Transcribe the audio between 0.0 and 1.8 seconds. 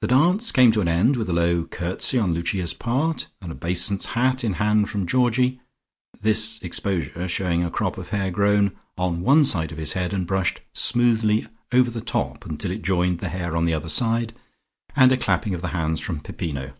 The dance came to an end with a low